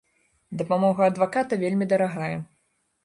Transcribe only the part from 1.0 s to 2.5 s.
адваката вельмі дарагая.